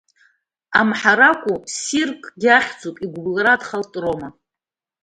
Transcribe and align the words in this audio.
Амҳара 0.79 1.29
акәу, 1.31 1.57
сиркгьы 1.77 2.49
ахьӡуп, 2.57 2.95
игәбылра 3.05 3.51
адхалт 3.53 3.91
Рома. 4.01 4.29